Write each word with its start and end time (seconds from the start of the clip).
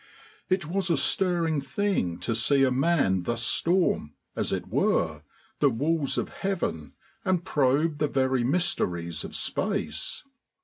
It 0.49 0.65
was 0.65 0.89
a 0.89 0.97
stirring 0.97 1.61
thing 1.61 2.17
to 2.21 2.33
see 2.33 2.63
a 2.63 2.71
man 2.71 3.21
thus 3.21 3.43
storm, 3.43 4.15
as 4.35 4.51
it 4.51 4.67
were, 4.67 5.21
the 5.59 5.69
walls 5.69 6.17
of 6.17 6.29
Heaven 6.29 6.93
and 7.23 7.45
probe 7.45 7.99
the 7.99 8.07
very 8.07 8.43
mysteries 8.43 9.23
of 9.23 9.35
space. 9.35 10.23